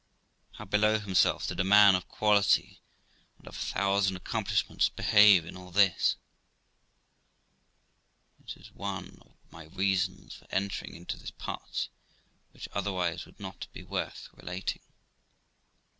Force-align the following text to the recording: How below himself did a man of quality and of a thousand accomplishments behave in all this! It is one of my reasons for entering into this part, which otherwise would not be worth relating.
How 0.53 0.65
below 0.65 0.97
himself 0.97 1.45
did 1.45 1.59
a 1.59 1.63
man 1.63 1.93
of 1.93 2.07
quality 2.07 2.81
and 3.37 3.47
of 3.47 3.53
a 3.55 3.59
thousand 3.59 4.15
accomplishments 4.15 4.89
behave 4.89 5.45
in 5.45 5.55
all 5.55 5.69
this! 5.69 6.15
It 8.47 8.57
is 8.57 8.71
one 8.71 9.21
of 9.23 9.37
my 9.51 9.65
reasons 9.65 10.33
for 10.33 10.47
entering 10.49 10.95
into 10.95 11.17
this 11.17 11.29
part, 11.29 11.87
which 12.49 12.67
otherwise 12.73 13.27
would 13.27 13.39
not 13.39 13.67
be 13.73 13.83
worth 13.83 14.27
relating. 14.33 14.81